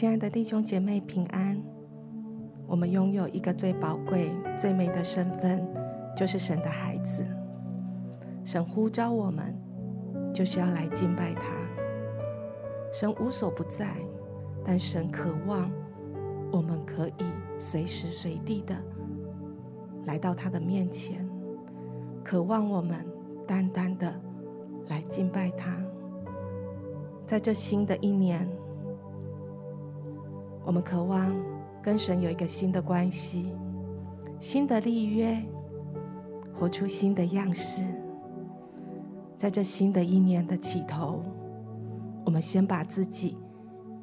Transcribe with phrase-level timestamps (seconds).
[0.00, 1.62] 亲爱的弟兄姐妹平安。
[2.66, 5.62] 我们拥有一个最宝贵、最美的身份，
[6.16, 7.22] 就是神的孩子。
[8.42, 9.54] 神呼召我们，
[10.32, 11.42] 就是要来敬拜他。
[12.90, 13.94] 神无所不在，
[14.64, 15.70] 但神渴望
[16.50, 17.24] 我们可以
[17.58, 18.74] 随时随地的
[20.04, 21.28] 来到他的面前，
[22.24, 23.06] 渴望我们
[23.46, 24.18] 单单的
[24.88, 25.76] 来敬拜他。
[27.26, 28.48] 在这新的一年，
[30.70, 31.34] 我们渴望
[31.82, 33.56] 跟神有一个新的关系，
[34.38, 35.36] 新的立约，
[36.54, 37.82] 活出新的样式。
[39.36, 41.24] 在这新的一年的起头，
[42.24, 43.36] 我们先把自己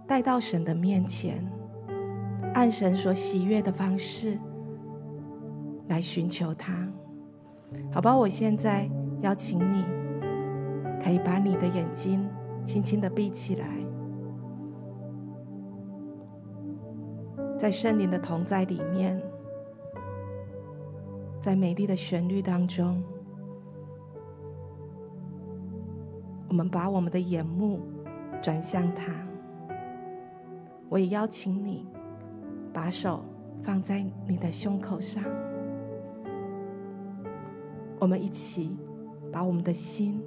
[0.05, 1.41] 带到神的面前，
[2.53, 4.37] 按神所喜悦的方式
[5.87, 6.85] 来寻求他。
[7.93, 8.89] 好吧，我现在
[9.21, 9.85] 邀请你，
[11.01, 12.27] 可以把你的眼睛
[12.65, 13.86] 轻轻的闭起来。
[17.57, 19.19] 在圣灵的同在里面，
[21.41, 23.03] 在美丽的旋律当中，
[26.47, 27.79] 我们把我们的眼目
[28.41, 29.11] 转向他。
[30.87, 31.87] 我也邀请你，
[32.71, 33.25] 把手
[33.63, 35.23] 放在你的胸口上。
[37.99, 38.77] 我们一起
[39.31, 40.21] 把我们的心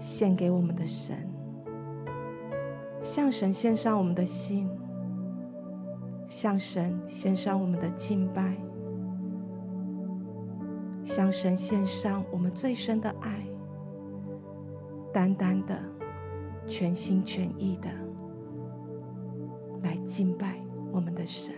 [0.00, 1.16] 献给我们的神，
[3.00, 4.68] 向神献上我们的心。
[6.30, 8.56] 向神献上我们的敬拜，
[11.04, 13.44] 向神献上我们最深的爱，
[15.12, 15.76] 单单的、
[16.66, 17.90] 全心全意的
[19.82, 20.54] 来敬拜
[20.92, 21.52] 我们的神。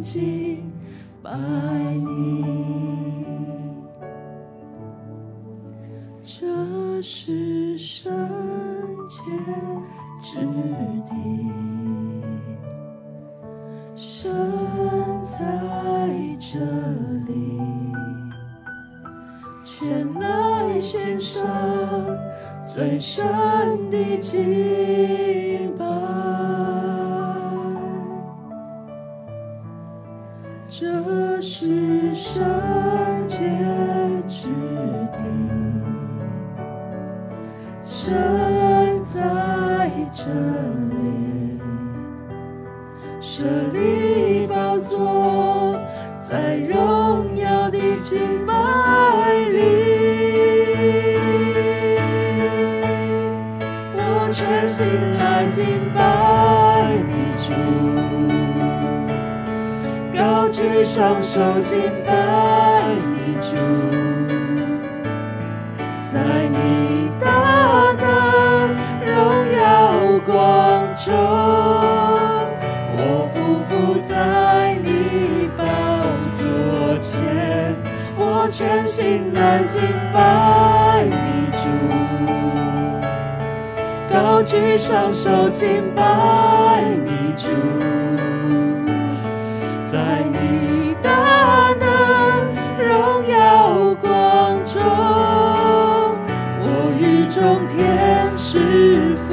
[97.39, 99.31] 众天使夫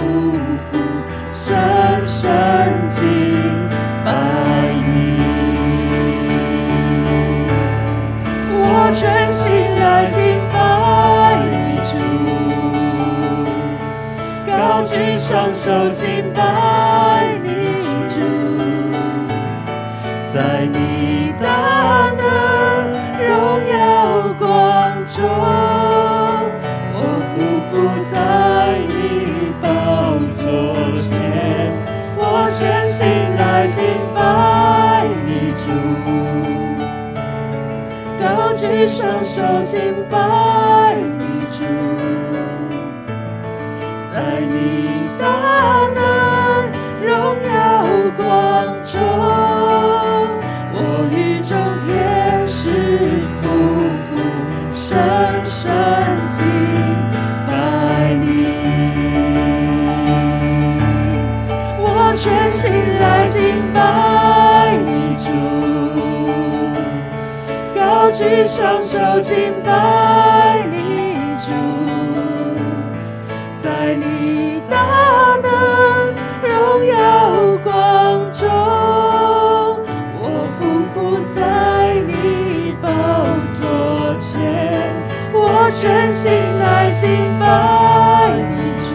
[0.69, 0.77] 妇
[1.31, 1.55] 深
[2.05, 2.19] 深
[2.89, 3.00] 敬
[4.03, 4.11] 拜
[4.85, 5.21] 你，
[8.59, 9.39] 我全心
[9.79, 10.19] 来敬
[10.51, 10.57] 拜
[11.85, 11.95] 主，
[14.51, 16.82] 高举双手敬拜。
[38.63, 41.65] 举双手敬拜你主，
[44.10, 45.04] 在你。
[45.19, 45.27] 大
[45.94, 46.01] 能
[47.01, 47.12] 荣
[47.44, 47.51] 耀
[48.15, 48.24] 光
[48.86, 49.00] 中，
[50.74, 50.77] 我
[51.12, 52.71] 与众天使
[53.42, 53.44] 匍
[54.10, 54.15] 匐，
[54.74, 54.98] 深
[55.45, 55.71] 深
[56.25, 56.45] 敬
[57.48, 57.51] 拜
[58.15, 58.24] 你。
[61.80, 63.39] 我全心来敬
[63.74, 63.80] 拜
[68.13, 70.77] 举双手敬拜你
[71.39, 71.51] 主，
[73.62, 74.77] 在你大
[75.41, 78.48] 能荣耀光中，
[80.22, 80.62] 我匍
[80.93, 80.96] 匐
[81.34, 82.88] 在你宝
[83.60, 84.93] 座前，
[85.34, 88.93] 我全心来敬拜你主，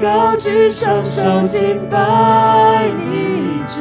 [0.00, 3.74] 高举双手敬拜你主。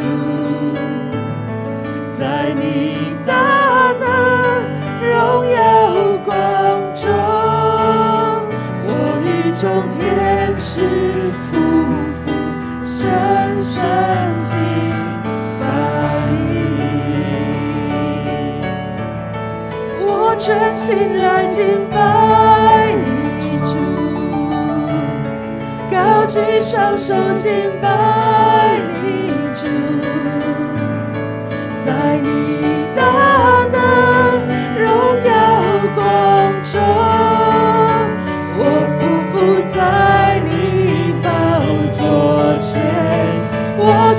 [2.24, 3.34] 在你大
[4.00, 4.08] 能
[5.02, 5.60] 荣耀
[6.24, 6.32] 光
[6.96, 7.04] 中，
[8.86, 8.88] 我
[9.26, 10.00] 与众天
[10.58, 10.72] 使
[11.52, 11.52] 匍
[12.24, 12.32] 匐，
[12.82, 13.84] 深深
[14.40, 14.56] 敬
[15.60, 15.62] 拜
[16.32, 16.34] 你。
[20.00, 20.34] 我。
[20.38, 21.62] 全心来敬
[21.92, 23.76] 拜你主，
[25.92, 28.63] 高举双手敬拜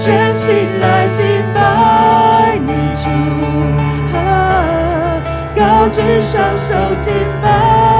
[0.04, 3.08] 全心来敬拜你主。
[5.56, 7.93] 高举双手敬拜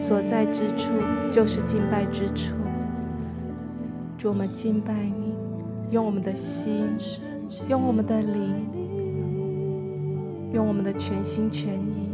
[0.00, 0.88] 所在之处
[1.30, 2.54] 就是敬拜之处。
[4.16, 5.34] 主，我们敬拜你，
[5.90, 6.96] 用我们的心，
[7.68, 8.66] 用我们的灵，
[10.54, 12.09] 用我们的全心全意。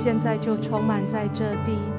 [0.00, 1.97] 现在就充满在这地。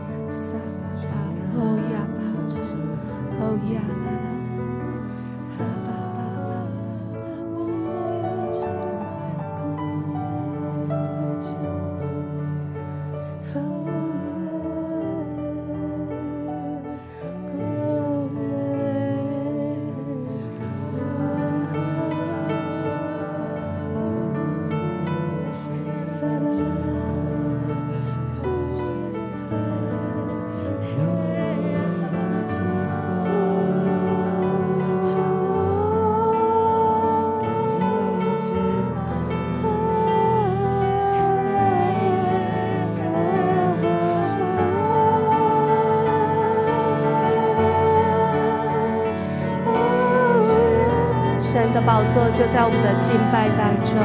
[52.32, 54.00] 就在我们的敬拜当中，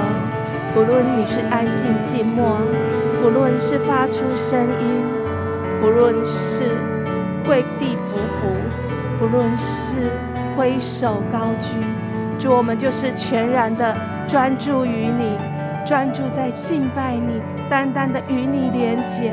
[0.75, 2.59] 不论你是安静寂寞，
[3.23, 5.03] 不论是发出声音，
[5.81, 6.77] 不论是
[7.45, 8.49] 跪地俯伏，
[9.19, 10.11] 不论是
[10.57, 11.77] 挥手高举，
[12.39, 13.95] 主，我们就是全然的
[14.27, 15.37] 专注于你，
[15.85, 19.33] 专注在敬拜你，单单的与你连结。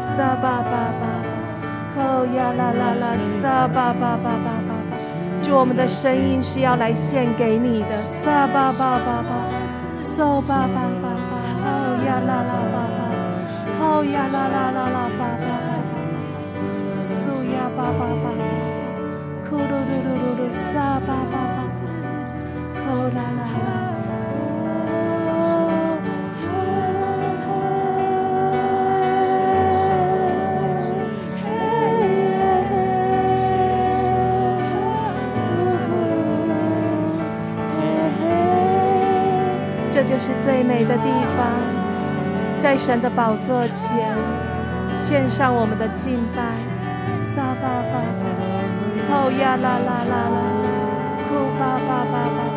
[0.00, 1.04] 的心，撒巴巴巴，
[1.94, 3.04] 扣呀啦啦啦，
[3.42, 4.74] 萨巴巴巴巴巴，
[5.42, 9.32] 主，我们的声音是要来献给你的，萨巴巴巴巴，
[9.96, 13.00] 嗦巴巴巴巴，哦呀啦啦巴巴，
[13.84, 18.26] 哦呀啦啦啦啦巴巴巴巴，苏呀巴巴巴巴，
[19.48, 21.68] 库噜噜噜噜噜，撒巴巴巴，
[22.74, 23.79] 扣啦啦啦。
[40.32, 41.44] 是最美的地方，
[42.58, 44.14] 在神的宝座前
[44.94, 46.42] 献上我们的敬拜，
[47.34, 48.24] 撒巴巴巴，
[49.10, 50.38] 哦呀啦啦啦啦，
[51.28, 52.49] 哭巴巴巴巴。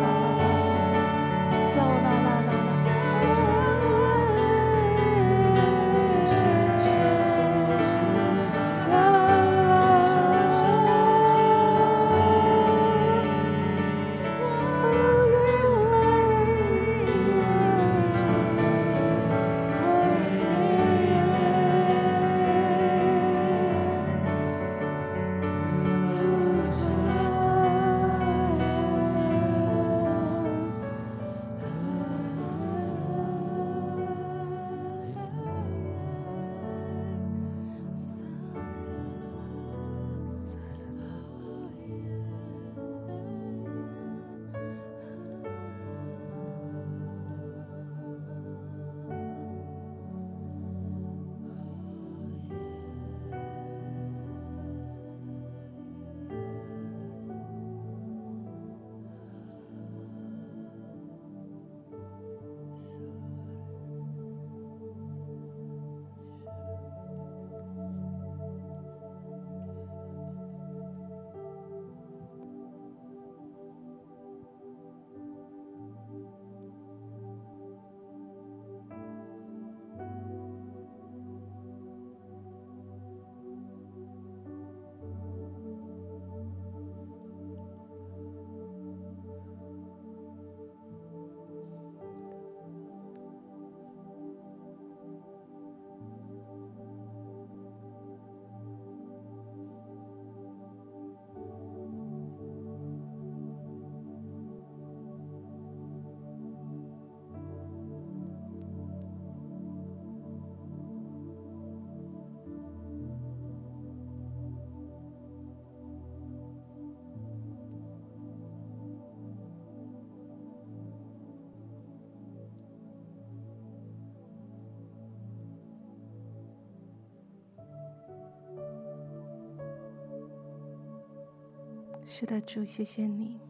[132.16, 133.40] 是的，主，谢谢你。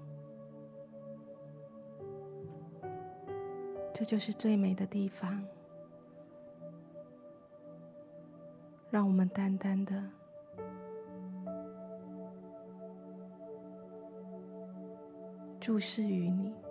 [3.92, 5.46] 这就是最美的地方。
[8.90, 10.02] 让我们单单的
[15.60, 16.63] 注视于你。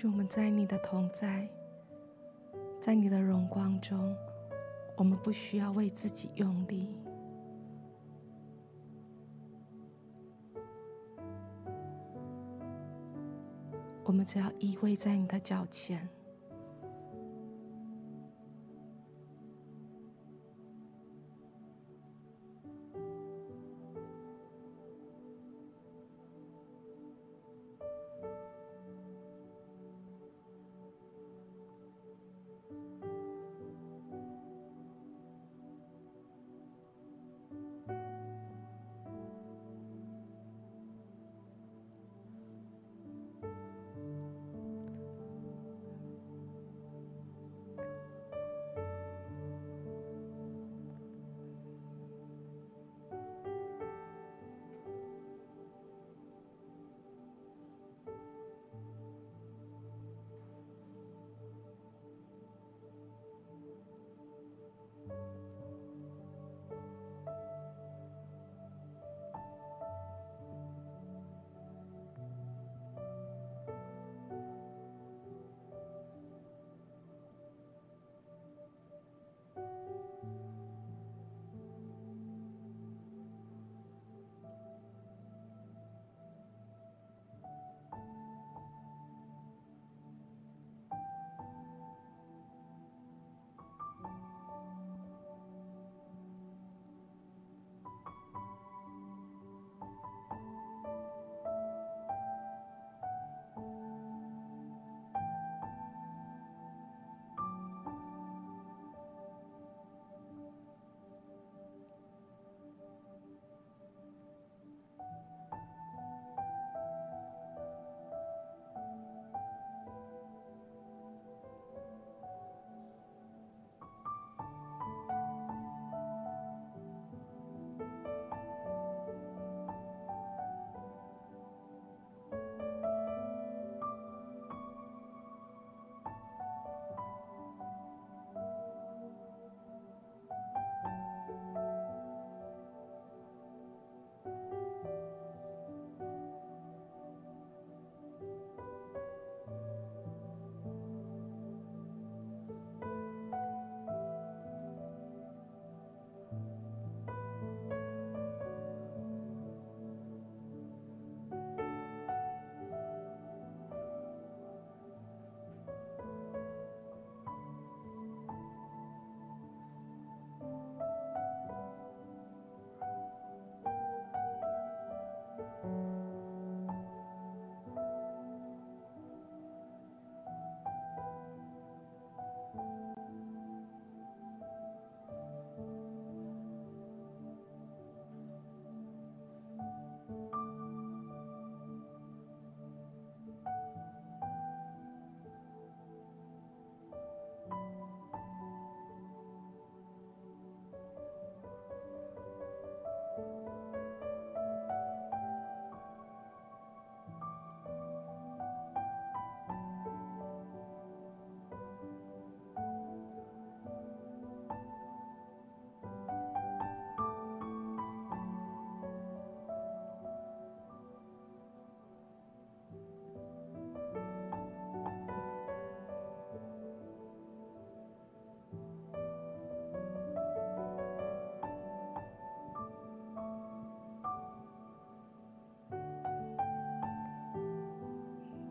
[0.00, 1.46] 就我们在你的同在，
[2.80, 4.16] 在你的荣光中，
[4.96, 6.88] 我们不需要为自己用力，
[14.04, 16.08] 我们只要依偎在你的脚前。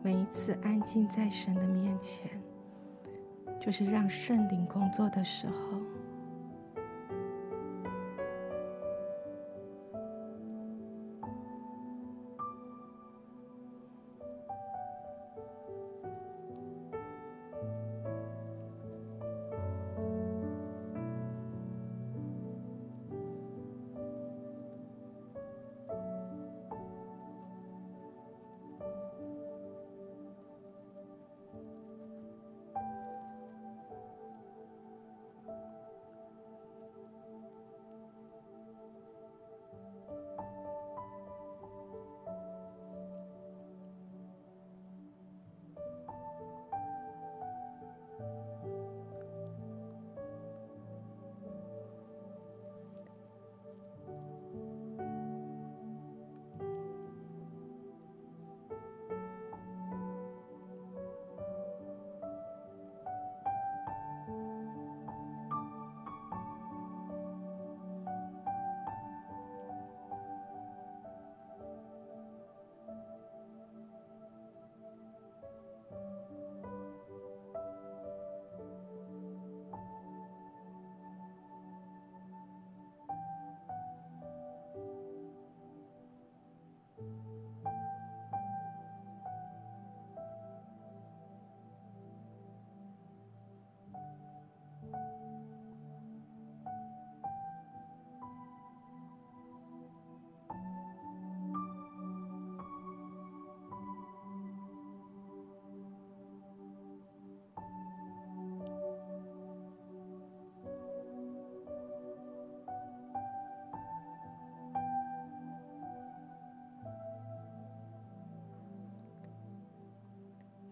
[0.02, 2.30] 每一次安静在神的面前，
[3.58, 5.79] 就是让圣灵工作的时候。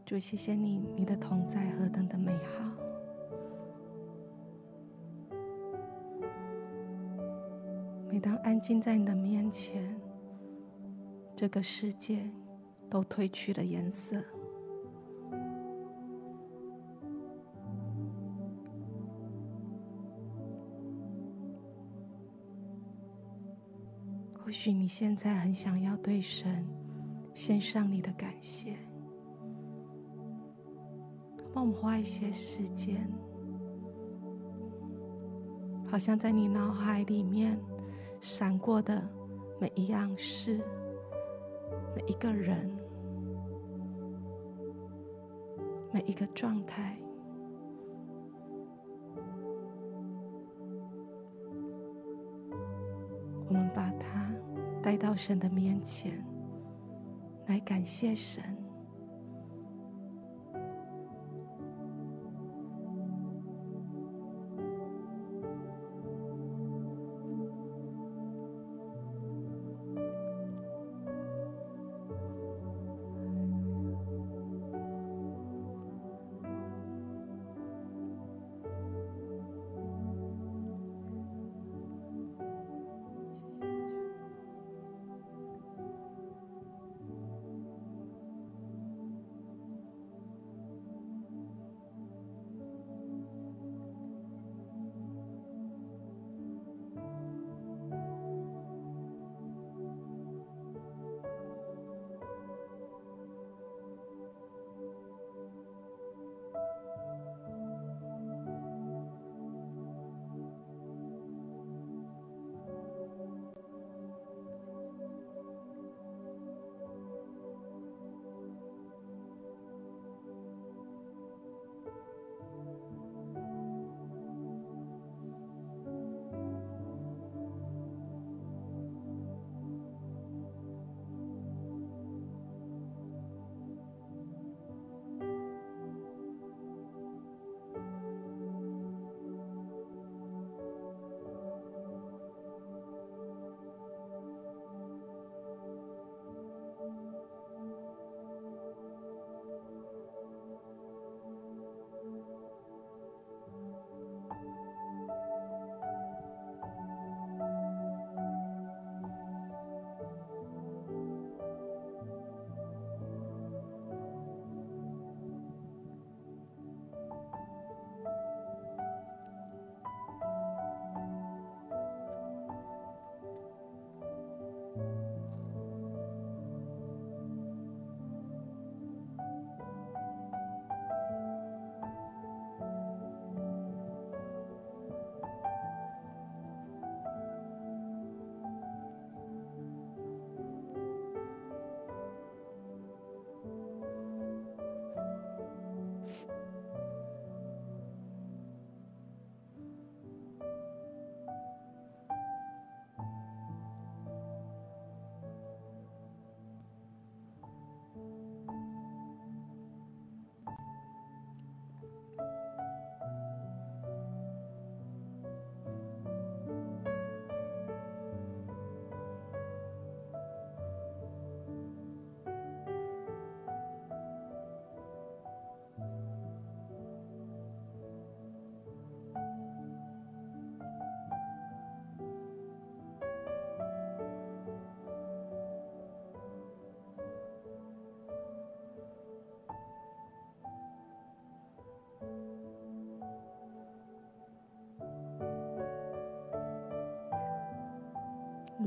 [0.09, 2.64] 主，谢谢你，你的同在何等的美好。
[8.09, 9.94] 每当安静在你的面前，
[11.37, 12.27] 这个世界
[12.88, 14.16] 都褪去了颜色。
[24.40, 26.66] 或许你现在很想要对神
[27.35, 28.88] 献上你的感谢。
[31.59, 33.05] 帮我们花一些时间，
[35.85, 37.59] 好像在你脑海里面
[38.21, 39.03] 闪过的
[39.61, 40.61] 每一样事、
[41.97, 42.71] 每一个人、
[45.92, 46.97] 每一个状态，
[53.49, 54.33] 我们把它
[54.81, 56.25] 带到神的面前，
[57.49, 58.58] 来感谢神。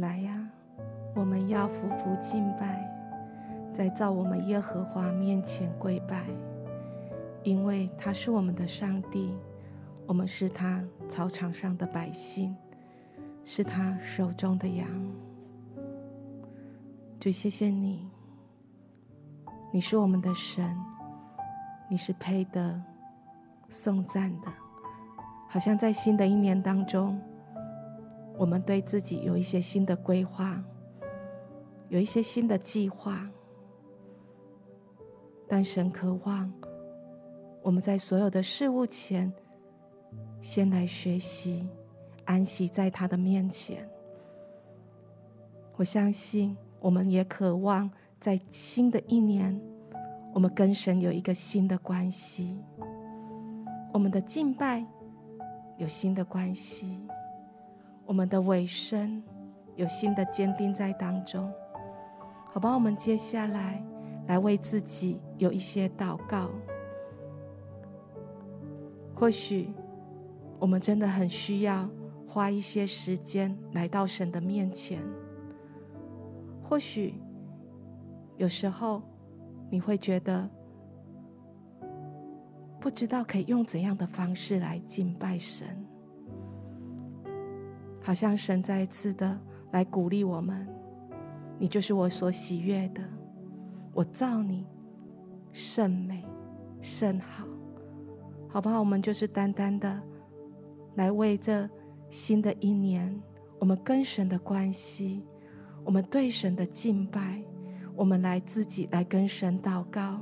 [0.02, 0.50] 来呀，
[1.14, 2.92] 我们要匍匐敬拜，
[3.72, 6.26] 在造我们耶和华面前跪拜，
[7.44, 9.32] 因为他是我们的上帝，
[10.08, 12.56] 我们是他草场上的百姓，
[13.46, 14.88] 是他手中的羊。
[17.20, 18.10] 主，谢谢你，
[19.72, 20.76] 你是我们的神，
[21.88, 22.82] 你是配得
[23.70, 24.48] 颂赞的，
[25.48, 27.22] 好像在新的一年当中。
[28.38, 30.64] 我们对自己有一些新的规划，
[31.90, 33.30] 有一些新的计划，
[35.48, 36.52] 但神渴望
[37.62, 39.32] 我们在所有的事物前，
[40.42, 41.68] 先来学习
[42.26, 43.88] 安息在他的面前。
[45.76, 47.90] 我相信，我们也渴望
[48.20, 49.60] 在新的一年，
[50.34, 52.58] 我们跟神有一个新的关系，
[53.94, 54.86] 我们的敬拜
[55.78, 57.00] 有新的关系，
[58.12, 59.24] 我们的委身
[59.78, 61.50] 有新的坚定在当中。
[62.52, 63.82] 好吧，我们接下来
[64.28, 66.50] 来为自己有一些祷告。
[69.16, 69.74] 或许
[70.60, 71.90] 我们真的很需要
[72.28, 75.02] 花一些时间来到神的面前。
[76.62, 77.14] 或许
[78.36, 79.02] 有时候
[79.70, 80.50] 你会觉得
[82.78, 85.88] 不知道可以用怎样的方式来敬拜神，
[88.02, 89.40] 好像神再一次的
[89.72, 90.68] 来鼓励我们
[91.60, 93.02] ：“你就是我所喜悦的，
[93.94, 94.66] 我造你
[95.52, 96.26] 甚美
[96.82, 97.48] 甚好。”
[98.50, 98.80] 好不好？
[98.80, 100.02] 我们就是单单的
[100.96, 101.70] 来为这
[102.10, 103.18] 新的一年，
[103.60, 105.24] 我们跟神的关系，
[105.86, 107.42] 我们对神的敬拜，
[107.96, 110.20] 我们来自己来跟神祷告，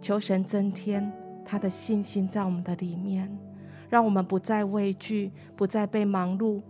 [0.00, 1.12] 求神增添
[1.44, 3.30] 他的信心在我们的里面，
[3.90, 6.62] 让我们不再畏惧，不再被忙碌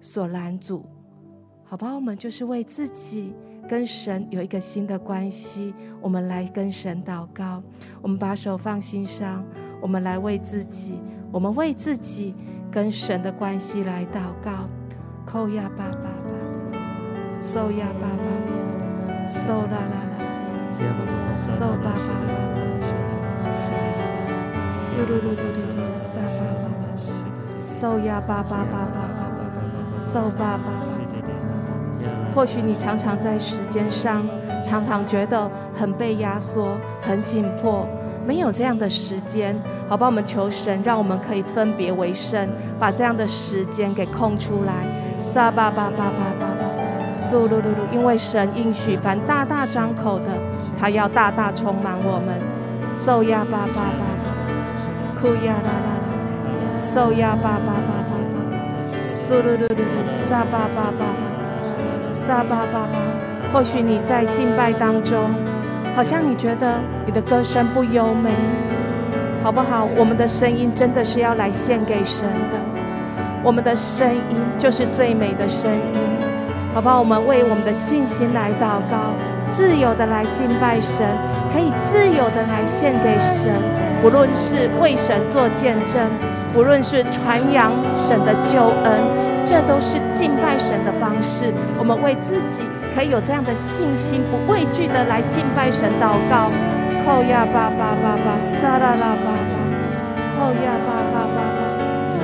[0.00, 0.84] 所拦阻。
[1.64, 1.94] 好吧？
[1.94, 3.34] 我们就是为自己
[3.68, 7.62] 跟神有一个新的关系，我们来跟神祷告，
[8.00, 9.44] 我们把手放心上。
[9.80, 10.98] 我们来为自己，
[11.30, 12.34] 我们为自己
[12.68, 14.68] 跟神的关系来祷告。
[15.24, 16.08] 扣呀巴巴巴，
[17.38, 18.16] 收呀巴巴
[18.48, 20.18] 巴，收啦啦啦，
[21.36, 22.32] 收巴巴巴，
[24.72, 26.82] 苏噜噜噜噜噜，沙巴巴巴，
[27.62, 29.27] 收呀巴巴巴巴巴
[30.12, 30.70] 巴，收巴巴巴。
[32.34, 34.22] 或许你常常在时间上，
[34.62, 37.86] 常常觉得很被压缩，很紧迫。
[38.26, 39.56] 没有这样的时间，
[39.88, 42.46] 好吧，我们求神，让我们可以分别为圣，
[42.78, 44.86] 把这样的时间给空出来。
[45.18, 50.26] 撒巴巴巴巴巴巴，苏噜噜噜，因为神应许，凡大大张口的，
[50.78, 52.38] 他要大大充满我们。
[53.04, 56.12] 受呀巴巴巴巴，哭呀啦啦啦，
[56.72, 57.72] 受呀巴巴
[59.28, 61.04] 巴巴巴，苏噜噜噜噜，撒巴巴巴巴，
[62.10, 62.98] 撒巴巴巴。
[63.52, 65.30] 或许你在敬拜当中。
[65.94, 68.30] 好像你觉得你的歌声不优美，
[69.42, 69.84] 好不好？
[69.96, 72.58] 我们的声音真的是要来献给神的，
[73.42, 76.00] 我们的声音就是最美的声音，
[76.72, 77.00] 好不好？
[77.00, 79.12] 我们为我们的信心来祷告，
[79.50, 81.04] 自由的来敬拜神，
[81.52, 83.52] 可以自由的来献给神，
[84.00, 86.08] 不论是为神做见证，
[86.52, 87.72] 不论是传扬
[88.06, 89.28] 神的救恩。
[89.48, 91.50] 这都是敬拜神的方式。
[91.78, 96.52] 我们为自己可以有这样的信心，不畏惧的来敬拜神祷告。
[97.00, 99.56] 扣呀巴巴巴巴，撒啦啦巴巴，
[100.36, 101.56] 扣呀巴巴巴巴，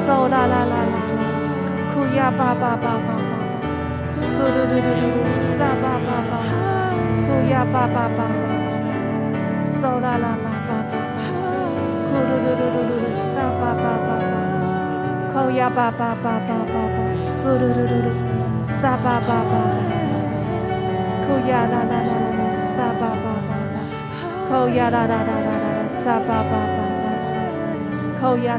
[0.05, 1.01] 嗦啦啦啦啦啦，
[1.95, 3.33] 扣呀巴巴巴巴巴，
[4.21, 5.25] 苏噜噜噜噜，
[5.57, 6.45] 撒巴巴巴，
[7.25, 8.29] 扣呀巴巴巴巴，
[9.81, 10.93] 嗦啦啦啦巴巴，
[12.13, 14.09] 扣噜噜噜噜噜，撒巴巴巴。
[15.35, 18.09] 扣呀巴巴巴巴巴巴，苏噜噜噜噜，
[18.81, 19.55] 撒巴巴巴巴，
[21.27, 22.41] 扣呀啦啦啦啦啦，
[22.75, 23.77] 撒巴巴巴巴，
[24.49, 26.81] 扣呀啦啦啦啦啦啦，撒巴巴巴巴，
[28.23, 28.57] 扣呀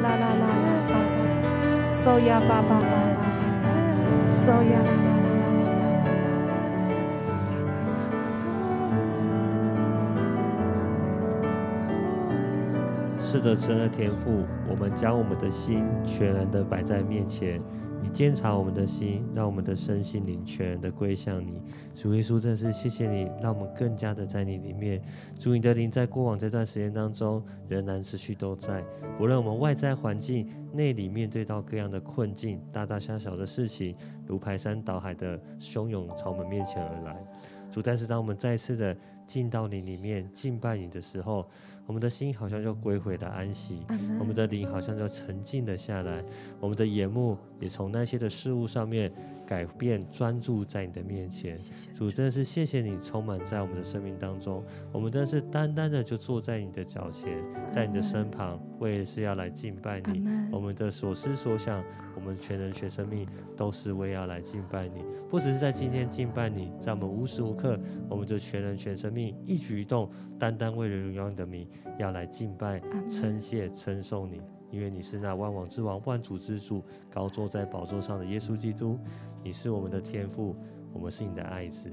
[13.36, 17.62] 是的，神的天赋，我们将我们的心全然的摆在面前，
[18.02, 21.62] 你监察我们的心，让我们的身心灵全然的归向你。
[21.94, 25.02] 主耶稣，真是谢谢你，让我们更加的在你里面。
[25.38, 28.82] 主，你的灵在过往这段时间当中仍然持续都在，
[29.20, 37.22] 无论我们外在环境、内里面对到各样的困境，大大小小的事情，如排山倒海的汹涌朝我们面前而来。
[37.70, 38.96] 主，但是当我们再次的
[39.28, 41.46] 进到你里面敬拜你的时候，
[41.86, 43.86] 我们的心好像就归回了安息，
[44.20, 46.24] 我们的灵好像就沉静了下来，
[46.60, 49.12] 我们的眼目也从那些的事物上面
[49.46, 51.58] 改变，专注在你的面前。
[51.94, 60.24] 主，真的是谢谢你充满在我们的生命当中，我们真的是单单的就坐在你的脚前，在你的身旁，为的是要来敬拜你。
[60.52, 61.84] 我们的所思所想，
[62.16, 65.04] 我们全人全生命都是为要来敬拜你。
[65.30, 67.80] 不只是在今天敬拜你，在我们无时无刻，
[68.10, 71.68] 我们的全人全生命一举一动，单单为了荣耀你的名。
[71.98, 74.42] 要来敬拜、称谢、称颂你，
[74.76, 79.00] 因为你是那万王之王、万主之主，高坐在宝座上的耶稣基督。
[79.42, 80.54] 你是我们的天父，
[80.92, 81.90] 我们是你的爱子，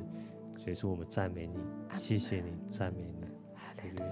[0.57, 1.61] 所以说我们赞美你，
[1.97, 3.25] 谢谢你，赞美你。
[3.55, 4.05] 哈利路亚。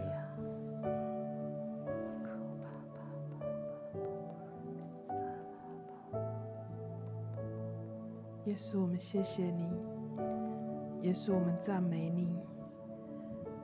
[8.44, 9.68] 耶稣，我们谢谢你，
[11.02, 12.38] 耶稣，我们赞美你。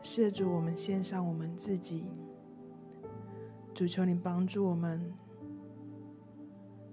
[0.02, 2.25] 谢主，我们献上我们自己。
[3.76, 4.98] 主求你帮助我们，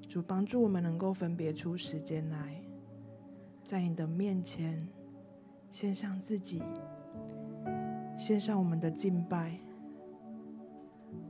[0.09, 2.59] 主帮助我们能够分别出时间来，
[3.63, 4.85] 在你的面前
[5.71, 6.61] 献上自己，
[8.17, 9.55] 献上我们的敬拜。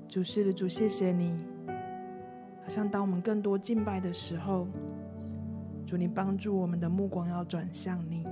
[0.09, 1.45] 主是的主，谢谢你。
[2.63, 4.67] 好像当我们更多敬拜的时候，
[5.85, 8.25] 主你帮助我们的目光要转向你。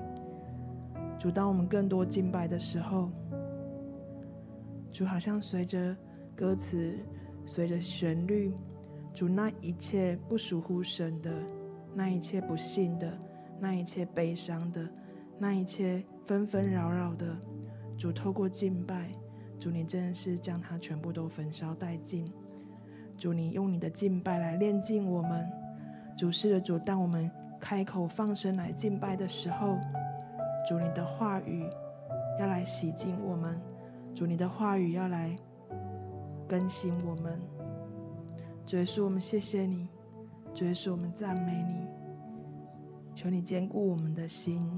[1.20, 3.12] 主，当我们更多敬拜的时候，
[4.92, 5.96] 主好像随着。
[6.42, 6.98] 歌词
[7.46, 8.52] 随着旋律，
[9.14, 11.32] 主那一切不属乎神的，
[11.94, 13.16] 那一切不信的，
[13.60, 14.90] 那一切悲伤的，
[15.38, 17.38] 那一切纷纷扰扰的，
[17.96, 19.12] 主透过敬拜，
[19.60, 22.26] 主你真的是将它全部都焚烧殆尽。
[23.20, 25.48] 主你用你的敬拜来炼净我们。
[26.18, 27.30] 主是的主，当我们
[27.60, 29.78] 开口放声来敬拜的时候，
[30.68, 31.70] 主你的话语
[32.40, 33.62] 要来洗净我们，
[34.16, 35.38] 主你的话语要来。
[36.52, 37.40] 更新我们，
[38.68, 39.88] 主耶稣，我们谢谢你，
[40.54, 41.88] 主耶稣，我们赞美你，
[43.16, 44.70] 求你坚固我们的心，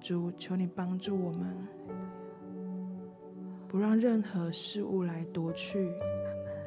[0.00, 1.56] 主，求你帮助我们，
[3.68, 5.92] 不让任何事物来夺去，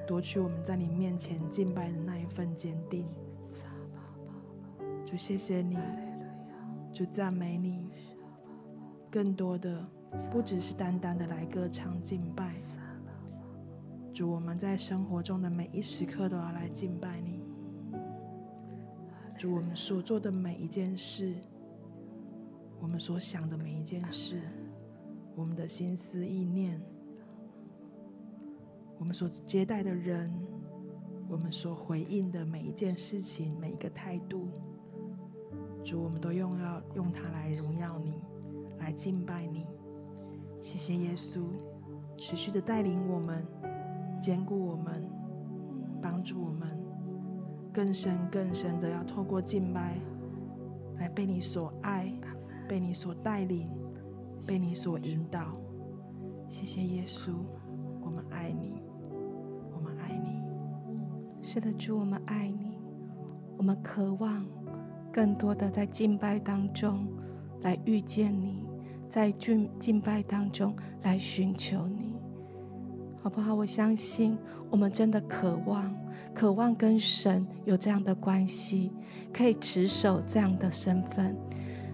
[0.08, 3.10] 夺去我们在你面前敬拜的那一份坚定。
[5.06, 5.78] 主，谢谢你，
[6.94, 7.90] 主赞美你，
[9.12, 9.84] 更多的。
[10.30, 12.56] 不只是单单的来歌唱敬拜，
[14.14, 17.42] 主，我们在生活中的每一时刻都要来敬拜你。
[19.38, 21.36] 主，我们所做的每一件事，
[22.80, 24.42] 我们所想的每一件事，
[25.36, 26.82] 我们的心思意念，
[29.00, 30.32] 我们所接待的人，
[31.28, 34.48] 我们所回应的每一件事情，每一个态度，
[35.84, 38.22] 主，我们都用要用它来荣耀你，
[38.80, 39.66] 来敬拜你。
[40.62, 41.42] 谢谢耶稣，
[42.18, 43.46] 持续的带领我们，
[44.22, 45.10] 坚固我们，
[46.02, 46.70] 帮助我们，
[47.74, 49.98] 更深更深的要透过敬拜，
[50.98, 52.14] 来被你所爱，
[52.68, 53.70] 被你所带领，
[54.48, 55.60] 被你所引导。
[56.48, 57.32] 谢谢耶稣，
[58.00, 58.84] 我们爱你，
[59.74, 60.44] 我们爱你。
[61.42, 62.78] 是的，主，我们爱你，
[63.58, 64.46] 我们渴望
[65.12, 67.08] 更多的在敬拜当中
[67.62, 68.61] 来遇见你。
[69.12, 72.16] 在敬敬拜当中来寻求你，
[73.22, 73.54] 好不好？
[73.54, 74.38] 我相信
[74.70, 75.94] 我们真的渴望，
[76.34, 78.90] 渴望跟神有这样的关系，
[79.34, 81.36] 可以持守这样的身份。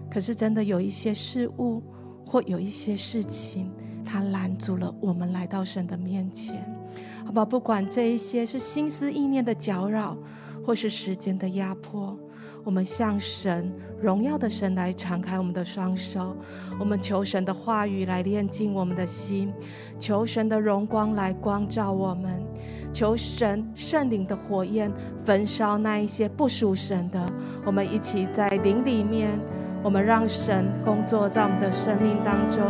[0.08, 1.82] 可是真的有一些事物
[2.24, 3.68] 或有一些事情，
[4.04, 6.64] 它拦阻了我们来到神的面前，
[7.26, 7.44] 好不好？
[7.44, 10.16] 不管这一些是心思意念的搅扰，
[10.64, 12.16] 或是时间的压迫。
[12.68, 16.36] 我们向神荣耀的神来敞开我们的双手，
[16.78, 19.50] 我们求神的话语来炼净我们的心，
[19.98, 22.30] 求神的荣光来光照我们，
[22.92, 24.92] 求神圣灵的火焰
[25.24, 27.18] 焚烧那一些不属神的。
[27.64, 29.30] 我们一起在灵里面，
[29.82, 32.62] 我们让神工作在我们的生命当中，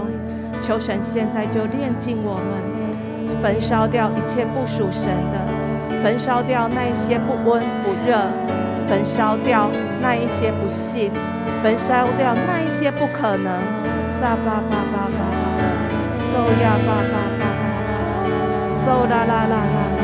[0.61, 8.58] 求神现在就炼净我们，焚烧掉一切不属神的，焚烧掉那一些不温不热。
[8.89, 9.71] 焚烧掉
[10.01, 11.13] 那一些不信，
[11.63, 13.53] 焚烧掉那一些不可能。
[14.19, 15.53] 萨巴巴巴巴巴，
[16.09, 16.33] 嗦
[16.63, 18.25] 呀巴巴巴巴巴，
[18.81, 20.01] 嗦啦啦啦啦啦，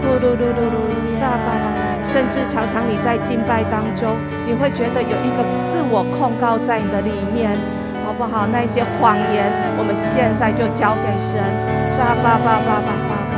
[0.00, 0.76] 咕噜噜噜噜，
[1.20, 1.68] 撒巴巴。
[2.02, 7.58] 甚至常常你在敬拜当中，你会觉得有一个自我控告在你的里面，
[8.06, 8.46] 好不好？
[8.46, 11.36] 那些谎言，我们现在就交给神。
[11.92, 13.36] 撒巴巴巴巴巴巴，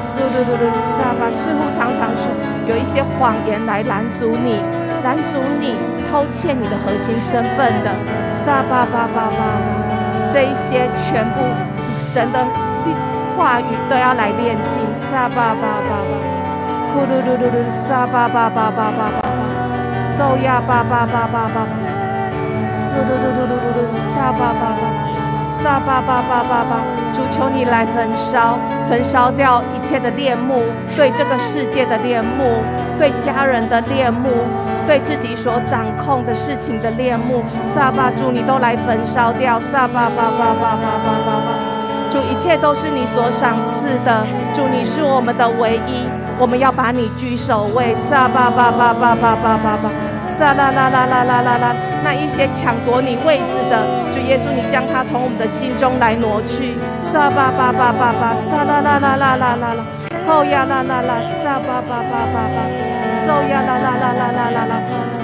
[0.00, 2.55] 苏噜噜噜，撒巴，似乎常常是。
[2.66, 4.58] 有一些谎言来拦阻你，
[5.04, 5.76] 拦阻你
[6.10, 7.94] 偷窃你的核心身份的，
[8.30, 9.38] 撒巴巴巴巴，
[10.32, 11.40] 这一些全部
[11.98, 12.44] 神的
[13.36, 16.18] 话语都要来炼净，撒巴巴巴巴，
[16.90, 17.56] 咕噜噜噜噜，
[17.88, 19.22] 撒巴巴巴巴巴巴，
[20.16, 21.66] 受呀巴巴巴巴巴，
[22.74, 24.82] 苏噜噜噜噜噜噜，撒巴巴巴，
[25.62, 28.58] 撒巴巴巴巴巴，主求你来焚烧。
[28.86, 30.62] 焚烧掉一切的恋慕，
[30.94, 32.60] 对这个世界的恋慕，
[32.98, 34.28] 对家人的恋慕，
[34.86, 37.42] 对自己所掌控的事情的恋慕。
[37.74, 39.58] 撒巴主，你都来焚烧掉。
[39.58, 41.48] 撒巴巴巴巴巴巴巴巴，
[42.10, 44.24] 主，一切都是你所赏赐的。
[44.54, 46.06] 主，你是我们的唯一，
[46.38, 47.94] 我们要把你居首位。
[47.94, 49.90] 撒巴巴巴巴巴巴巴巴，
[50.22, 56.76] 撒啦啦啦啦啦啦啦，那一些抢夺你位置的，就耶稣，你将它从我们的心中来挪去。
[57.12, 59.86] 撒巴巴巴巴巴，撒啦啦啦啦啦啦啦，
[60.26, 62.58] 扣呀啦啦啦，撒巴巴巴巴巴，
[63.24, 64.74] 收呀啦啦啦啦啦啦啦，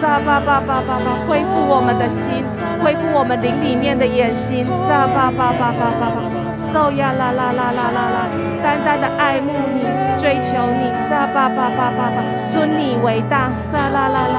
[0.00, 2.44] 撒巴巴巴巴巴，恢复我们的心。
[2.82, 4.66] 恢复我们灵里面的眼睛。
[4.88, 8.18] 撒巴巴巴巴巴巴，受呀啦啦啦啦啦啦，
[8.62, 9.84] 单单的爱慕你，
[10.16, 10.92] 追求你。
[11.08, 12.22] 撒巴巴巴巴巴，
[12.52, 13.50] 尊你为大。
[13.70, 14.38] 撒啦啦啦，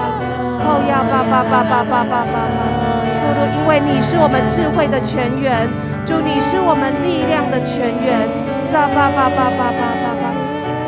[0.63, 2.59] 扣呀巴巴巴巴巴巴巴巴，
[3.05, 5.67] 速度，因为你是我们智慧的泉源，
[6.05, 8.27] 主你是我们力量的泉源。
[8.57, 10.25] 撒巴巴巴巴巴巴巴，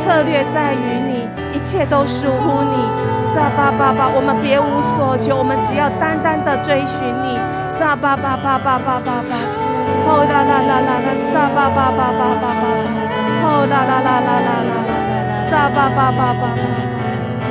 [0.01, 2.77] 策略在于你，一切都属乎你。
[3.33, 7.37] 撒巴巴巴，我们别无所求，我们只要单单的追寻你。
[7.77, 9.35] 撒巴巴巴巴巴巴巴，
[10.05, 12.63] 吼啦啦啦啦啦，撒巴巴巴巴巴巴，
[13.41, 14.73] 吼啦啦啦啦啦啦啦，
[15.49, 16.43] 撒巴巴巴巴巴，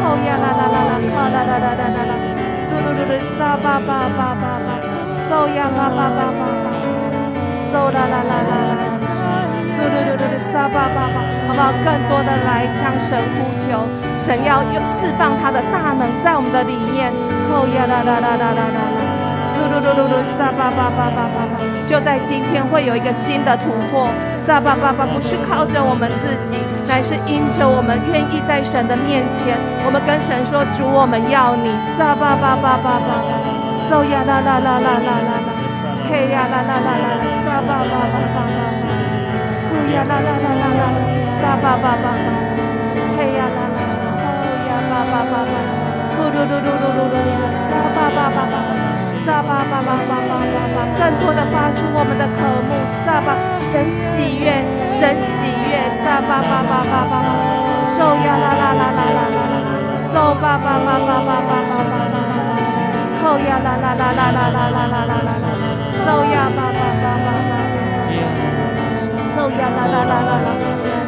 [0.01, 2.13] 吼呀啦啦啦啦，卡啦啦啦啦啦啦，
[2.65, 4.69] 苏噜噜噜，撒巴巴巴巴巴，
[5.29, 6.67] 嗦呀啦巴巴巴巴，
[7.71, 8.73] 嗦啦啦啦啦啦。
[9.77, 11.73] 嘟嘟嘟嘟嘟，撒巴巴巴，好不好？
[11.85, 13.85] 更多的来向神呼求，
[14.17, 17.13] 神要有释放他的大能在我们的里面。
[17.51, 19.04] 扣呀啦啦啦啦啦啦啦，
[19.63, 24.09] 噜噜噜噜，撒巴巴巴巴巴巴，就在今天会有一个新的突破。
[24.37, 33.01] 撒巴巴巴，不是靠着我们自己，乃是因着我们愿意在神的面前，我们跟神说：“主，我们要你。”撒巴巴巴巴巴。
[33.01, 33.25] 巴，
[33.89, 35.33] 嗦呀啦啦啦啦啦啦。
[35.33, 35.55] 啦，
[36.05, 38.69] 嘿呀啦啦啦啦啦，撒巴巴巴巴巴，
[39.69, 40.85] 呼呀啦啦啦啦啦，
[41.41, 42.07] 撒巴巴巴巴，
[43.17, 43.81] 嘿呀啦啦，
[44.45, 45.55] 呼呀巴巴巴巴，
[46.17, 48.94] 噜噜噜噜噜噜噜噜，撒巴巴巴巴巴。
[49.25, 57.33] 撒巴巴巴巴巴巴巴，更多的发出我们的渴慕，撒巴神喜悦，神喜悦，撒巴巴巴巴巴巴，
[57.97, 59.57] 嗦呀啦啦啦啦啦啦啦，
[59.97, 62.37] 嗦巴巴巴巴巴巴巴巴巴巴，
[63.25, 65.33] 扣呀啦啦啦啦啦啦啦啦啦啦，
[65.89, 67.65] 嗦呀巴巴巴巴巴。
[69.35, 70.49] 嗖呀啦啦啦啦啦，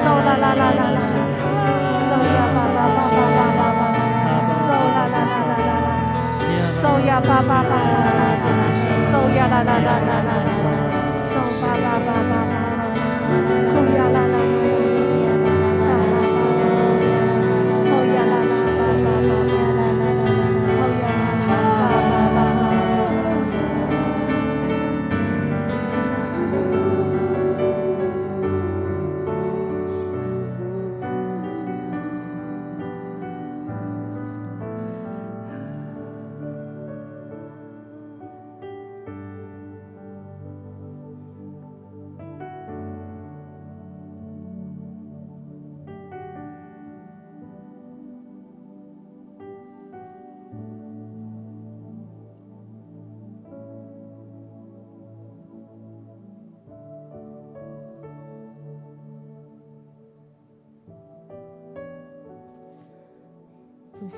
[0.02, 1.00] 嗖啦啦啦啦啦啦，
[2.08, 2.78] 嗖呀吧吧
[6.86, 8.46] 嗦呀巴巴巴啦啦啦，
[9.10, 10.30] 嗦呀啦啦啦啦啦，
[11.10, 13.02] 嗦巴啦巴巴巴啦啦啦，
[13.74, 14.65] 嗦呀啦啦啦。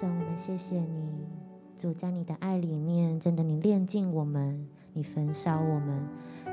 [0.01, 1.27] 神，我们谢谢你，
[1.77, 6.07] 主在你的爱里面，真的你炼净我们，你焚烧我们，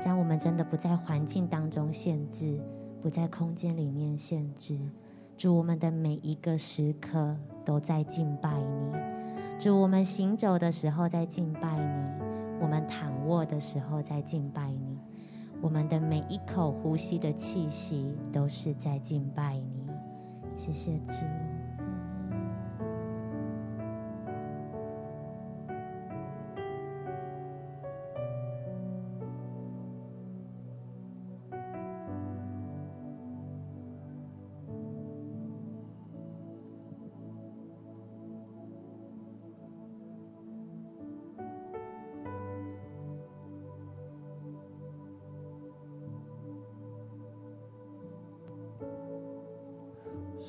[0.04, 2.60] 让我们真的不在环境当中限制，
[3.00, 4.76] 不在空间里面限制。
[5.36, 9.60] 主，我们的每一个时刻都在敬拜你。
[9.60, 14.98] 主，我们行走的时候在敬拜你，我们躺卧的时候在敬拜你，
[15.60, 19.86] 我们的每一口呼吸的气息都是在敬拜你。
[20.56, 21.14] 谢谢主。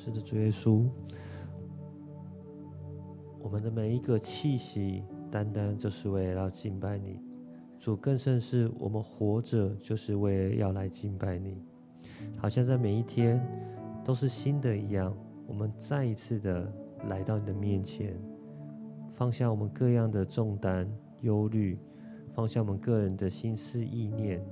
[0.08, 0.88] 是的，主耶稣，
[3.40, 7.20] 我们的每一个气息，单单就是为了要敬拜你。
[7.78, 11.62] 主更甚是，我们活着就是为了要来敬拜你。
[12.38, 13.38] 好像在每一天
[14.02, 15.14] 都是新的一样，
[15.46, 16.72] 我们再一次的
[17.10, 18.18] 来到你的面前，
[19.12, 20.90] 放下我们各样的重担、
[21.20, 21.78] 忧虑，
[22.32, 24.42] 放下我们个人的心思意念，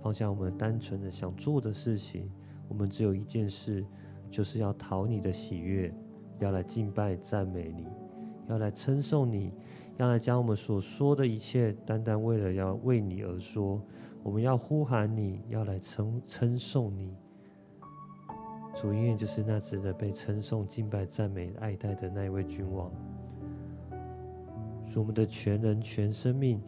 [0.00, 2.30] 放下我们单纯的想做的事情。
[2.68, 3.84] 我们只有一件事。
[4.30, 5.92] 就是要讨你的喜悦，
[6.38, 7.86] 要来敬拜赞美你，
[8.48, 9.52] 要来称颂你，
[9.98, 13.82] 要来将我们所说的一切，单单为了要为你而说。
[14.22, 17.16] 我们要呼喊你，要来称称颂你。
[18.74, 22.92] 主，音乐就是那值得被称颂、敬拜、赞美、爱戴的那一位君王。
[24.92, 26.62] 主，我们的全人、全生命、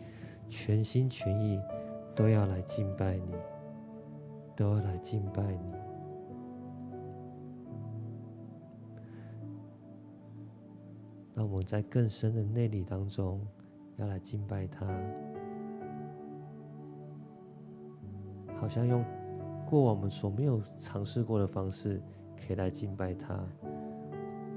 [0.48, 1.60] 全心全意，
[2.14, 3.34] 都要来敬拜你，
[4.56, 5.81] 都要来敬拜你。
[11.34, 13.40] 让我们在更深的内里当中，
[13.96, 14.86] 要来敬拜他，
[18.54, 19.04] 好像用
[19.66, 22.00] 过往我们所没有尝试过的方式，
[22.36, 23.38] 可以来敬拜他。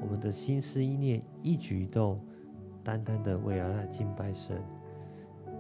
[0.01, 2.19] 我们的心思意念、一举一动，
[2.83, 4.61] 单单的为了来敬拜神。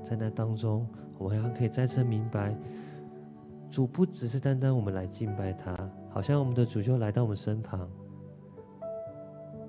[0.03, 0.85] 在那当中，
[1.17, 2.53] 我们还可以再次明白，
[3.71, 7.89] 主不只是单单我们来敬拜他，好像我们的主就来到我们身旁，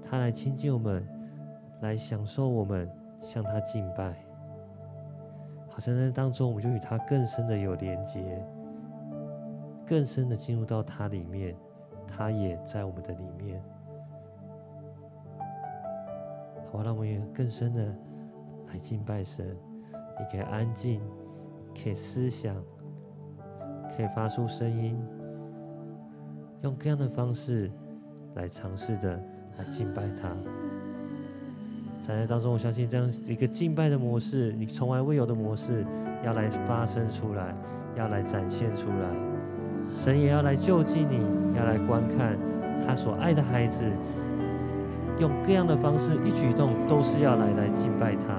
[0.05, 1.07] 他来亲近我们，
[1.81, 2.91] 来享受我们
[3.23, 4.15] 向他敬拜。
[5.69, 8.43] 好像在当中，我们就与他更深的有连结，
[9.87, 11.55] 更深的进入到他里面，
[12.07, 13.63] 他也在我们的里面。
[16.73, 17.95] 好，让我们也更深的
[18.69, 19.55] 来敬拜神。
[20.19, 21.03] 你可以安静，
[21.75, 22.57] 可以思想，
[23.95, 24.99] 可以发出声音，
[26.63, 27.71] 用各样的方式
[28.35, 29.23] 来尝试的
[29.59, 30.86] 来敬拜他。
[32.01, 35.85] 在那当中，我相信这样一个敬拜的模式，你从来未有的模式，
[36.25, 37.55] 要来发生出来，
[37.97, 39.09] 要来展现出来。
[39.89, 41.21] 神也要来救济你，
[41.57, 42.37] 要来观看
[42.87, 43.85] 他所爱的孩子，
[45.19, 48.35] 用各样的方式，一举一动都是要来来敬拜他。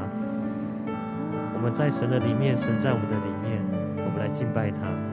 [1.53, 3.61] 我们在神的里面，神在我们的里面，
[4.05, 5.06] 我们来敬拜他。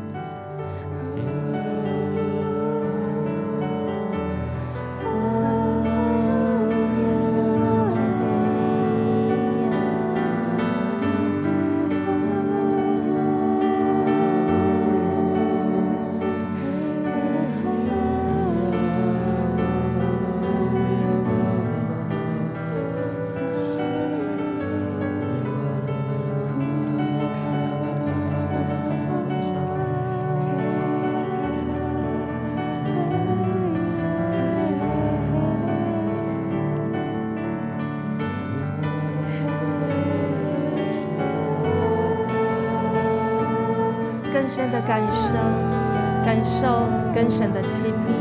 [46.24, 48.14] 感受跟神的亲密，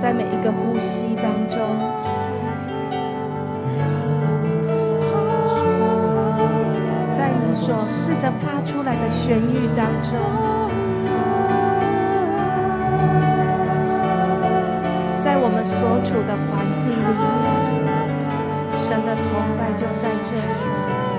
[0.00, 1.58] 在每一个呼吸当中，
[7.14, 10.18] 在你所试着发出来的旋律当中，
[15.20, 17.44] 在我们所处的环境里面，
[18.80, 19.22] 神的同
[19.54, 21.11] 在就在这里。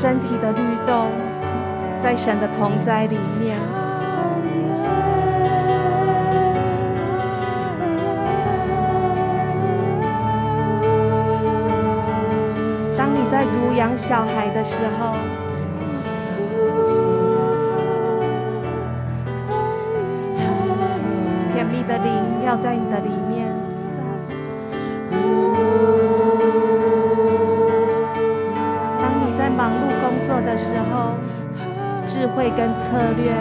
[0.00, 1.10] 身体的律动，
[1.98, 3.58] 在神的同在里面。
[12.96, 15.16] 当你在乳养小孩的时候，
[32.90, 33.32] 策略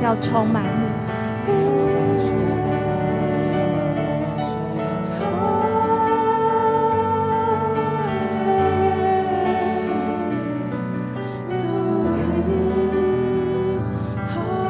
[0.00, 0.86] 要充满你。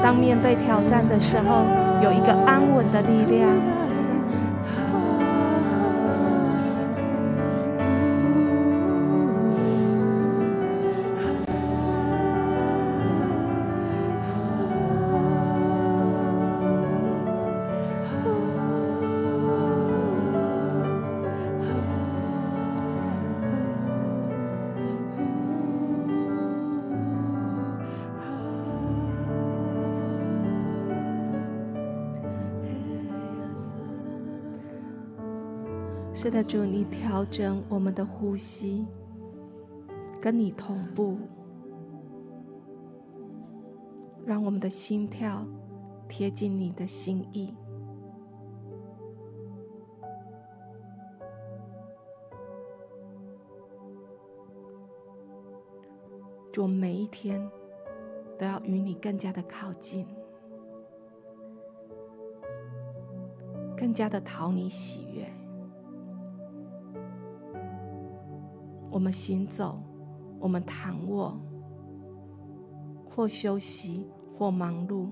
[0.03, 1.65] 当面对挑战的时候，
[2.03, 3.82] 有一个安稳的力量。
[36.23, 38.87] 是的，主，你调整我们的呼吸，
[40.21, 41.19] 跟你同步，
[44.25, 45.45] 让我们的心跳
[46.09, 47.53] 贴近你的心意。
[56.53, 57.51] 主，每一天
[58.39, 60.07] 都要与你更加的靠近，
[63.77, 65.29] 更加的讨你喜悦。
[68.93, 69.83] 我们行走，
[70.39, 71.41] 我们躺卧，
[73.09, 75.09] 或休息，或忙碌，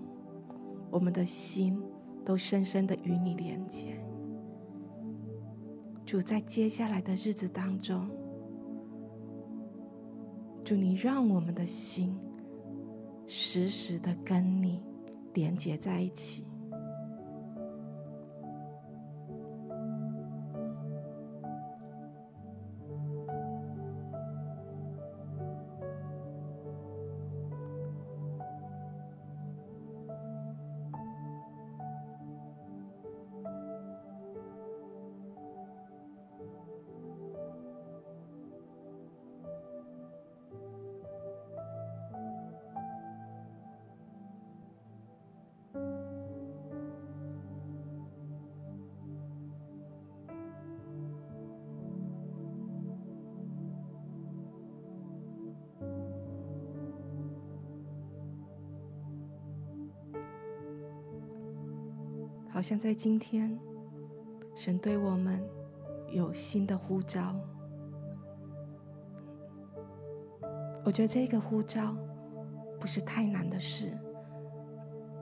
[0.90, 1.82] 我们的心
[2.22, 3.96] 都深深的与你连接。
[6.04, 8.06] 主，在接下来的日子当中，
[10.62, 12.14] 主，你让我们的心
[13.26, 14.82] 时时的跟你
[15.32, 16.44] 连接在一起。
[62.52, 63.58] 好像在今天，
[64.54, 65.42] 神对我们
[66.10, 67.34] 有新的呼召。
[70.84, 71.94] 我觉得这个呼召
[72.80, 73.96] 不是太难的事，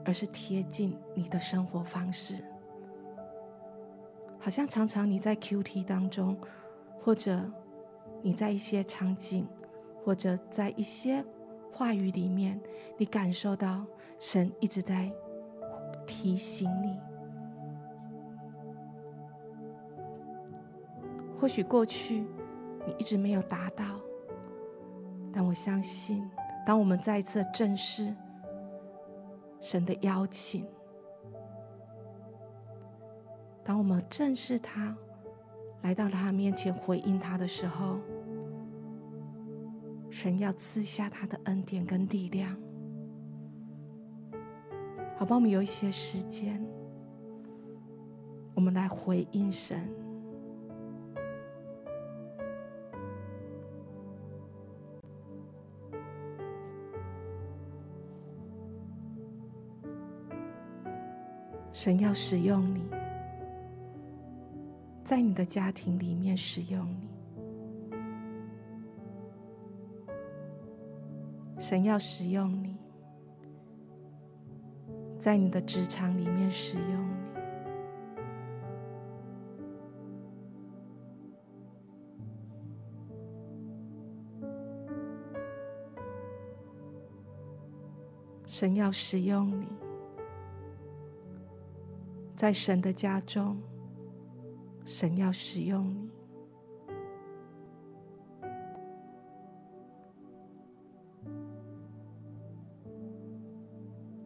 [0.03, 2.43] 而是贴近你的生活方式。
[4.39, 6.35] 好像常常你在 QT 当中，
[6.99, 7.39] 或者
[8.21, 9.45] 你在一些场景，
[10.03, 11.23] 或者在一些
[11.71, 12.59] 话语里面，
[12.97, 13.85] 你感受到
[14.17, 15.11] 神一直在
[16.07, 16.97] 提醒你。
[21.39, 22.25] 或许过去
[22.85, 23.83] 你一直没有达到，
[25.31, 26.29] 但我相信，
[26.65, 28.13] 当我们再一次正视
[29.61, 30.67] 神的邀请。
[33.63, 34.95] 当我们正视他，
[35.83, 37.99] 来到他面前回应他的时候，
[40.09, 42.57] 神要赐下他的恩典跟力量，
[45.17, 45.35] 好吧？
[45.35, 46.61] 我们有一些时间，
[48.55, 49.87] 我们来回应神。
[61.81, 62.81] 神要使用你。
[65.01, 67.07] 在你的家庭里面使用你，
[71.57, 72.75] 神要使用你；
[75.17, 77.13] 在你的职场里面使用你，
[88.45, 89.65] 神要使用你，
[92.39, 93.61] 在神的家中。
[94.85, 96.09] 神要使用你，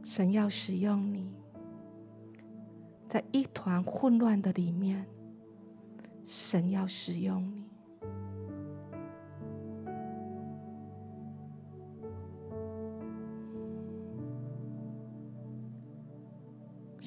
[0.04, 1.34] 神要使用你，
[3.10, 5.08] 在一团混乱的里面，
[6.24, 7.66] 神要使用你，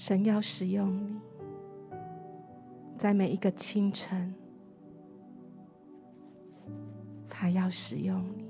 [0.07, 1.20] 神要使用你。
[2.96, 4.32] 在每一个清晨，
[7.28, 8.45] 他要使用你。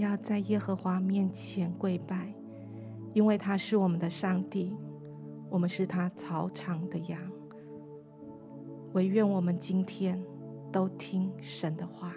[0.00, 2.34] 要在耶和华面前跪拜，
[3.14, 4.76] 因为他是我们的上帝，
[5.48, 7.20] 我们是他草场的羊。
[8.92, 10.20] 唯愿我们今天
[10.72, 12.12] 都听神的话。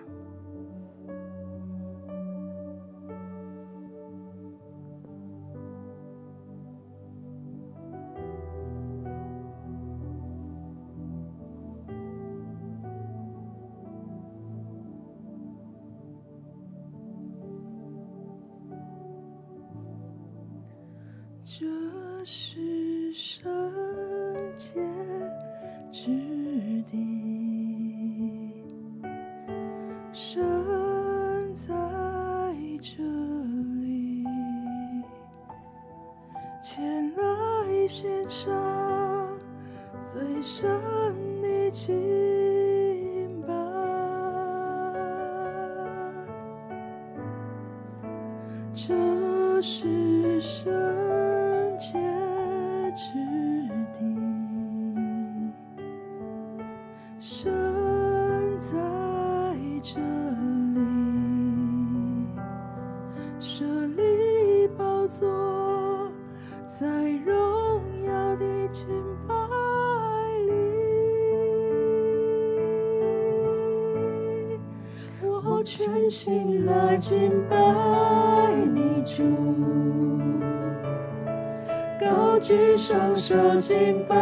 [82.93, 84.15] 双手敬拜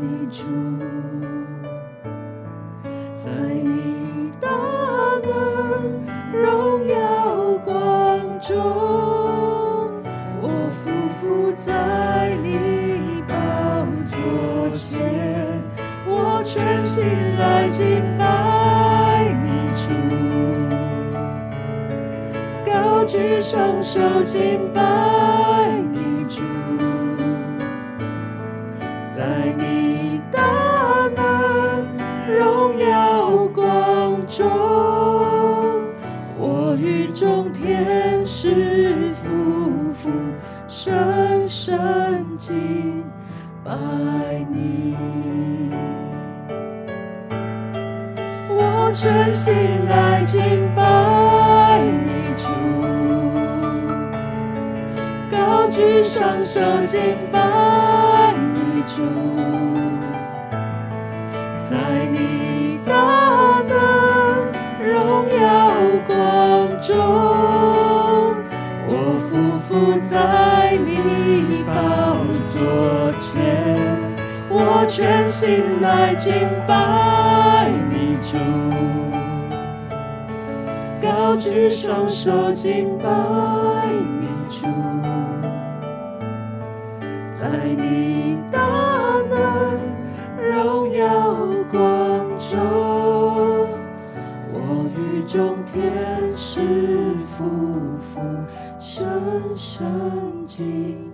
[0.00, 0.26] 你。
[0.30, 0.44] 主，
[3.22, 4.48] 在你大
[5.28, 6.02] 能
[6.32, 8.56] 荣耀光中，
[10.40, 10.88] 我俯
[11.20, 13.34] 伏在你宝
[14.08, 14.16] 座
[14.72, 15.60] 前，
[16.06, 17.04] 我全心
[17.36, 17.84] 来敬
[18.16, 19.92] 拜你主，
[22.64, 24.80] 高举双手敬拜
[25.92, 26.40] 你主。
[29.20, 29.26] 在
[29.58, 30.40] 你大
[31.14, 31.86] 能
[32.26, 34.48] 荣耀光中，
[36.38, 40.08] 我与众天使夫妇，
[40.66, 43.04] 深深敬
[43.62, 43.72] 拜
[44.50, 44.96] 你。
[48.48, 49.54] 我全心
[49.86, 50.40] 来敬
[50.74, 52.48] 拜你主，
[55.30, 56.98] 高举双手敬
[57.30, 57.38] 拜
[58.96, 59.02] 主，
[61.70, 63.72] 在你大能
[64.82, 65.40] 荣耀
[66.08, 66.10] 光
[66.80, 66.96] 中，
[68.88, 68.90] 我
[69.30, 69.30] 匍
[69.68, 69.70] 匐
[70.10, 71.72] 在你宝
[72.52, 72.58] 座
[73.20, 73.38] 前，
[74.48, 76.32] 我全心来敬
[76.66, 78.36] 拜你主，
[81.00, 83.08] 高举双手敬拜
[84.18, 84.66] 你主。
[87.40, 88.60] 在你大
[89.30, 89.80] 能
[90.36, 91.38] 荣耀
[91.70, 92.60] 光中，
[94.52, 96.60] 我与众天使
[97.38, 97.40] 匍
[97.98, 98.20] 匐，
[98.78, 99.08] 深
[99.56, 99.86] 深
[100.46, 101.10] 敬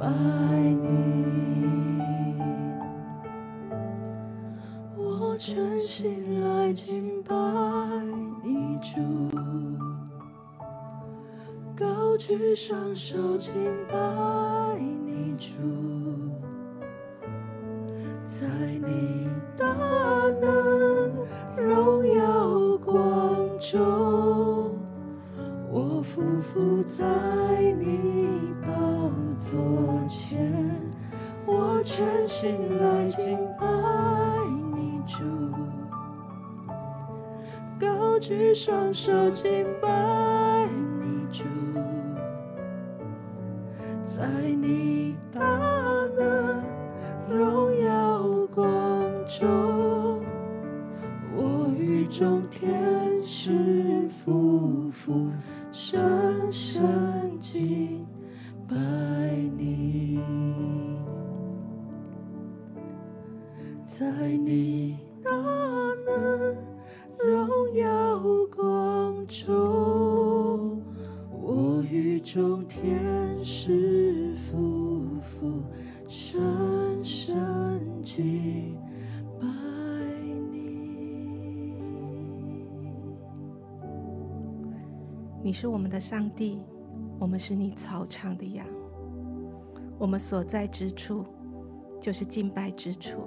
[0.00, 0.82] 拜你。
[4.96, 7.32] 我全心来敬拜
[8.42, 8.98] 你主，
[11.76, 13.54] 高举双手敬
[13.88, 13.96] 拜
[15.06, 15.11] 你
[15.42, 15.50] 主，
[18.24, 18.46] 在
[18.86, 19.66] 你大
[20.40, 21.10] 能
[21.56, 24.78] 荣耀光中，
[25.68, 27.02] 我匍匐在
[27.72, 28.70] 你宝
[29.50, 29.58] 座
[30.08, 30.80] 前，
[31.44, 33.66] 我全心来敬拜
[34.76, 35.24] 你主，
[37.80, 40.68] 高举双手敬拜
[44.22, 45.40] 在你大
[46.16, 46.64] 能
[47.28, 48.22] 荣耀
[48.54, 48.64] 光
[49.26, 50.22] 中，
[51.34, 55.28] 我与众天使夫妇，
[55.72, 56.80] 深深
[57.40, 58.06] 敬
[58.68, 58.76] 拜
[59.58, 60.20] 你。
[63.84, 64.06] 在
[64.36, 65.32] 你大
[66.06, 66.56] 能
[67.18, 68.22] 荣耀
[68.54, 70.80] 光中。
[71.44, 74.11] 我与众天使
[85.52, 86.62] 你是我们的上帝，
[87.20, 88.66] 我们是你草场的羊，
[89.98, 91.26] 我们所在之处
[92.00, 93.18] 就是敬拜之处。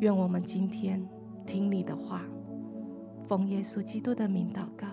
[0.00, 1.06] 愿我们今天
[1.44, 2.22] 听你的话，
[3.28, 4.86] 奉耶稣基督的名祷告。